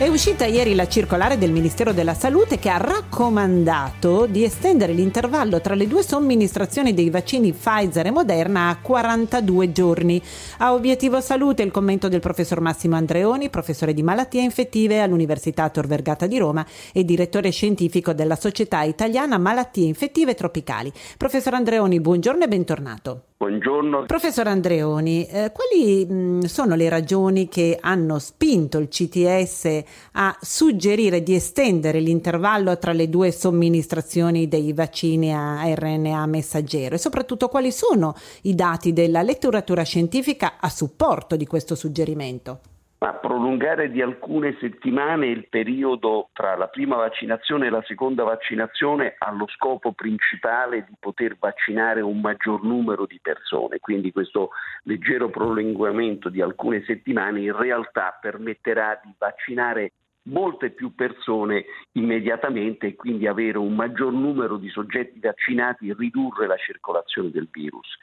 È 0.00 0.08
uscita 0.08 0.46
ieri 0.46 0.74
la 0.74 0.88
circolare 0.88 1.36
del 1.36 1.52
Ministero 1.52 1.92
della 1.92 2.14
Salute 2.14 2.58
che 2.58 2.70
ha 2.70 2.78
raccomandato 2.78 4.24
di 4.24 4.44
estendere 4.44 4.94
l'intervallo 4.94 5.60
tra 5.60 5.74
le 5.74 5.86
due 5.86 6.02
somministrazioni 6.02 6.94
dei 6.94 7.10
vaccini 7.10 7.52
Pfizer 7.52 8.06
e 8.06 8.10
Moderna 8.10 8.70
a 8.70 8.78
42 8.80 9.72
giorni. 9.72 10.22
A 10.60 10.72
obiettivo 10.72 11.20
salute 11.20 11.62
il 11.62 11.70
commento 11.70 12.08
del 12.08 12.20
professor 12.20 12.62
Massimo 12.62 12.96
Andreoni, 12.96 13.50
professore 13.50 13.92
di 13.92 14.02
malattie 14.02 14.40
infettive 14.40 15.02
all'Università 15.02 15.68
Tor 15.68 15.86
Vergata 15.86 16.26
di 16.26 16.38
Roma 16.38 16.64
e 16.94 17.04
direttore 17.04 17.50
scientifico 17.50 18.14
della 18.14 18.36
Società 18.36 18.80
Italiana 18.84 19.36
Malattie 19.36 19.86
Infettive 19.86 20.32
Tropicali. 20.34 20.90
Professor 21.18 21.52
Andreoni, 21.52 22.00
buongiorno 22.00 22.44
e 22.44 22.48
bentornato. 22.48 23.24
Buongiorno. 23.40 24.04
Professor 24.04 24.46
Andreoni, 24.48 25.26
eh, 25.26 25.50
quali 25.50 26.04
mh, 26.04 26.40
sono 26.44 26.74
le 26.74 26.90
ragioni 26.90 27.48
che 27.48 27.78
hanno 27.80 28.18
spinto 28.18 28.76
il 28.76 28.88
CTS 28.88 29.82
a 30.12 30.36
suggerire 30.40 31.22
di 31.22 31.34
estendere 31.34 32.00
l'intervallo 32.00 32.78
tra 32.78 32.92
le 32.92 33.08
due 33.08 33.30
somministrazioni 33.32 34.48
dei 34.48 34.72
vaccini 34.72 35.32
a 35.34 35.62
RNA 35.74 36.26
messaggero 36.26 36.94
e 36.94 36.98
soprattutto 36.98 37.48
quali 37.48 37.72
sono 37.72 38.14
i 38.42 38.54
dati 38.54 38.92
della 38.92 39.22
letteratura 39.22 39.82
scientifica 39.82 40.54
a 40.60 40.68
supporto 40.68 41.36
di 41.36 41.46
questo 41.46 41.74
suggerimento? 41.74 42.69
Ma 43.00 43.14
prolungare 43.14 43.90
di 43.90 44.02
alcune 44.02 44.56
settimane 44.60 45.26
il 45.26 45.48
periodo 45.48 46.28
tra 46.34 46.54
la 46.54 46.68
prima 46.68 46.96
vaccinazione 46.96 47.66
e 47.66 47.70
la 47.70 47.82
seconda 47.86 48.24
vaccinazione 48.24 49.14
ha 49.16 49.30
lo 49.32 49.46
scopo 49.48 49.92
principale 49.92 50.84
di 50.86 50.94
poter 51.00 51.36
vaccinare 51.38 52.02
un 52.02 52.20
maggior 52.20 52.62
numero 52.62 53.06
di 53.06 53.18
persone. 53.22 53.78
Quindi 53.78 54.12
questo 54.12 54.50
leggero 54.82 55.30
prolungamento 55.30 56.28
di 56.28 56.42
alcune 56.42 56.84
settimane 56.84 57.40
in 57.40 57.56
realtà 57.56 58.18
permetterà 58.20 59.00
di 59.02 59.14
vaccinare 59.16 59.92
molte 60.24 60.68
più 60.68 60.94
persone 60.94 61.64
immediatamente 61.92 62.88
e 62.88 62.94
quindi 62.96 63.26
avere 63.26 63.56
un 63.56 63.74
maggior 63.74 64.12
numero 64.12 64.58
di 64.58 64.68
soggetti 64.68 65.18
vaccinati 65.20 65.88
e 65.88 65.94
ridurre 65.96 66.46
la 66.46 66.56
circolazione 66.58 67.30
del 67.30 67.48
virus. 67.50 67.96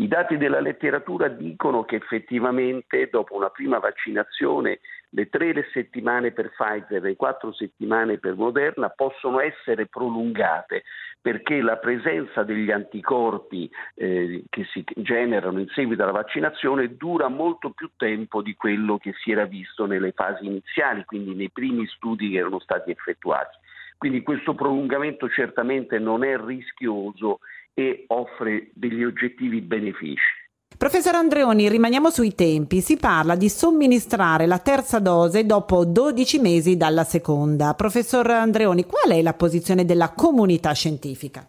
I 0.00 0.06
dati 0.06 0.36
della 0.36 0.60
letteratura 0.60 1.26
dicono 1.26 1.84
che 1.84 1.96
effettivamente 1.96 3.08
dopo 3.10 3.34
una 3.34 3.50
prima 3.50 3.80
vaccinazione 3.80 4.78
le 5.10 5.28
tre 5.28 5.52
settimane 5.72 6.30
per 6.30 6.50
Pfizer 6.50 6.98
e 6.98 7.08
le 7.08 7.16
quattro 7.16 7.52
settimane 7.52 8.18
per 8.18 8.36
Moderna 8.36 8.90
possono 8.90 9.40
essere 9.40 9.86
prolungate 9.86 10.84
perché 11.20 11.60
la 11.60 11.78
presenza 11.78 12.44
degli 12.44 12.70
anticorpi 12.70 13.68
eh, 13.96 14.44
che 14.48 14.64
si 14.72 14.84
generano 14.98 15.58
in 15.58 15.68
seguito 15.70 16.04
alla 16.04 16.12
vaccinazione 16.12 16.94
dura 16.96 17.26
molto 17.26 17.70
più 17.70 17.90
tempo 17.96 18.40
di 18.40 18.54
quello 18.54 18.98
che 18.98 19.14
si 19.20 19.32
era 19.32 19.46
visto 19.46 19.84
nelle 19.86 20.12
fasi 20.12 20.46
iniziali, 20.46 21.04
quindi 21.06 21.34
nei 21.34 21.50
primi 21.50 21.84
studi 21.88 22.30
che 22.30 22.38
erano 22.38 22.60
stati 22.60 22.92
effettuati. 22.92 23.56
Quindi 23.96 24.22
questo 24.22 24.54
prolungamento 24.54 25.28
certamente 25.28 25.98
non 25.98 26.22
è 26.22 26.38
rischioso 26.38 27.40
e 27.78 28.06
offre 28.08 28.70
degli 28.74 29.04
oggettivi 29.04 29.60
benefici. 29.60 30.36
Professor 30.76 31.14
Andreoni, 31.14 31.68
rimaniamo 31.68 32.10
sui 32.10 32.34
tempi. 32.34 32.80
Si 32.80 32.96
parla 32.96 33.36
di 33.36 33.48
somministrare 33.48 34.46
la 34.46 34.58
terza 34.58 34.98
dose 34.98 35.46
dopo 35.46 35.84
12 35.84 36.40
mesi 36.40 36.76
dalla 36.76 37.04
seconda. 37.04 37.74
Professor 37.74 38.28
Andreoni, 38.28 38.84
qual 38.84 39.16
è 39.16 39.22
la 39.22 39.34
posizione 39.34 39.84
della 39.84 40.12
comunità 40.12 40.72
scientifica? 40.72 41.46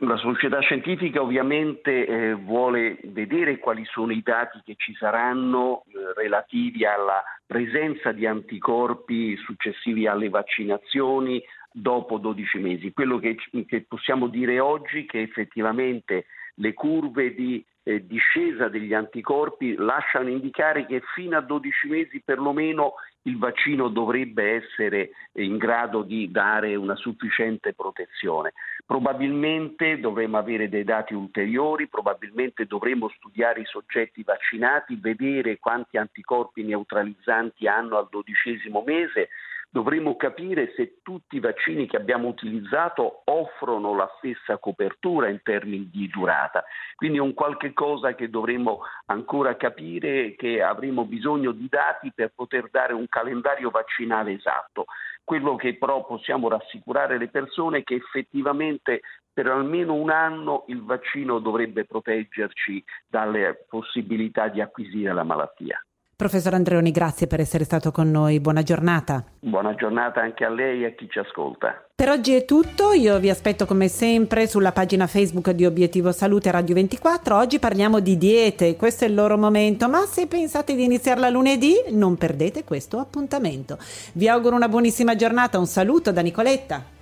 La 0.00 0.16
società 0.18 0.60
scientifica 0.60 1.20
ovviamente 1.20 2.06
eh, 2.06 2.34
vuole 2.34 2.98
vedere 3.04 3.58
quali 3.58 3.84
sono 3.86 4.12
i 4.12 4.22
dati 4.22 4.60
che 4.64 4.74
ci 4.76 4.94
saranno 4.94 5.82
eh, 5.86 6.12
relativi 6.14 6.84
alla 6.84 7.22
presenza 7.44 8.12
di 8.12 8.26
anticorpi 8.26 9.36
successivi 9.36 10.06
alle 10.06 10.28
vaccinazioni, 10.28 11.42
dopo 11.78 12.16
12 12.16 12.58
mesi. 12.58 12.92
Quello 12.92 13.18
che, 13.18 13.36
che 13.66 13.84
possiamo 13.86 14.28
dire 14.28 14.60
oggi 14.60 15.02
è 15.02 15.06
che 15.06 15.20
effettivamente 15.20 16.26
le 16.54 16.72
curve 16.72 17.34
di 17.34 17.62
eh, 17.82 18.06
discesa 18.06 18.68
degli 18.68 18.94
anticorpi 18.94 19.74
lasciano 19.74 20.30
indicare 20.30 20.86
che 20.86 21.02
fino 21.14 21.36
a 21.36 21.42
12 21.42 21.88
mesi 21.88 22.22
perlomeno 22.24 22.94
il 23.22 23.36
vaccino 23.36 23.88
dovrebbe 23.88 24.54
essere 24.54 25.10
in 25.32 25.58
grado 25.58 26.02
di 26.02 26.30
dare 26.30 26.74
una 26.76 26.96
sufficiente 26.96 27.74
protezione. 27.74 28.54
Probabilmente 28.86 30.00
dovremo 30.00 30.38
avere 30.38 30.70
dei 30.70 30.84
dati 30.84 31.12
ulteriori, 31.12 31.88
probabilmente 31.88 32.64
dovremo 32.64 33.08
studiare 33.10 33.60
i 33.60 33.66
soggetti 33.66 34.22
vaccinati, 34.22 34.96
vedere 34.98 35.58
quanti 35.58 35.98
anticorpi 35.98 36.62
neutralizzanti 36.62 37.66
hanno 37.66 37.98
al 37.98 38.08
dodicesimo 38.10 38.82
mese 38.86 39.28
dovremo 39.76 40.16
capire 40.16 40.72
se 40.74 41.00
tutti 41.02 41.36
i 41.36 41.40
vaccini 41.40 41.86
che 41.86 41.98
abbiamo 41.98 42.28
utilizzato 42.28 43.20
offrono 43.24 43.94
la 43.94 44.10
stessa 44.16 44.56
copertura 44.56 45.28
in 45.28 45.40
termini 45.42 45.90
di 45.92 46.08
durata. 46.08 46.64
Quindi 46.94 47.18
è 47.18 47.20
un 47.20 47.34
qualche 47.34 47.74
cosa 47.74 48.14
che 48.14 48.30
dovremo 48.30 48.80
ancora 49.06 49.54
capire, 49.56 50.34
che 50.34 50.62
avremo 50.62 51.04
bisogno 51.04 51.52
di 51.52 51.66
dati 51.68 52.10
per 52.14 52.32
poter 52.34 52.70
dare 52.70 52.94
un 52.94 53.06
calendario 53.06 53.68
vaccinale 53.68 54.32
esatto. 54.32 54.86
Quello 55.22 55.56
che 55.56 55.76
però 55.76 56.06
possiamo 56.06 56.48
rassicurare 56.48 57.18
le 57.18 57.28
persone 57.28 57.80
è 57.80 57.82
che 57.82 57.96
effettivamente 57.96 59.02
per 59.30 59.48
almeno 59.48 59.92
un 59.92 60.08
anno 60.08 60.64
il 60.68 60.82
vaccino 60.82 61.38
dovrebbe 61.38 61.84
proteggerci 61.84 62.82
dalle 63.06 63.66
possibilità 63.68 64.48
di 64.48 64.62
acquisire 64.62 65.12
la 65.12 65.24
malattia. 65.24 65.78
Professor 66.18 66.54
Andreoni, 66.54 66.92
grazie 66.92 67.26
per 67.26 67.40
essere 67.40 67.64
stato 67.64 67.92
con 67.92 68.10
noi. 68.10 68.40
Buona 68.40 68.62
giornata. 68.62 69.22
Buona 69.38 69.74
giornata 69.74 70.22
anche 70.22 70.46
a 70.46 70.48
lei 70.48 70.82
e 70.82 70.86
a 70.86 70.90
chi 70.92 71.06
ci 71.10 71.18
ascolta. 71.18 71.88
Per 71.94 72.08
oggi 72.08 72.32
è 72.32 72.46
tutto, 72.46 72.92
io 72.92 73.18
vi 73.18 73.28
aspetto 73.28 73.66
come 73.66 73.88
sempre 73.88 74.46
sulla 74.46 74.72
pagina 74.72 75.06
Facebook 75.06 75.50
di 75.50 75.66
Obiettivo 75.66 76.12
Salute 76.12 76.50
Radio 76.50 76.74
24. 76.74 77.36
Oggi 77.36 77.58
parliamo 77.58 78.00
di 78.00 78.16
diete, 78.16 78.76
questo 78.76 79.04
è 79.04 79.08
il 79.08 79.14
loro 79.14 79.36
momento, 79.36 79.90
ma 79.90 80.06
se 80.06 80.26
pensate 80.26 80.74
di 80.74 80.84
iniziarla 80.84 81.28
lunedì 81.28 81.74
non 81.90 82.16
perdete 82.16 82.64
questo 82.64 82.96
appuntamento. 82.96 83.76
Vi 84.14 84.26
auguro 84.26 84.56
una 84.56 84.70
buonissima 84.70 85.16
giornata, 85.16 85.58
un 85.58 85.66
saluto 85.66 86.12
da 86.12 86.22
Nicoletta. 86.22 86.95